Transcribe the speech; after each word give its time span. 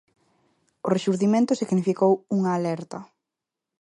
O 0.85 0.87
Rexurdimento 0.95 1.59
significou 1.61 2.11
unha 2.37 2.51
alerta. 2.57 2.99